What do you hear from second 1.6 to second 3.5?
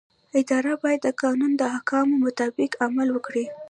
احکامو مطابق عمل وکړي.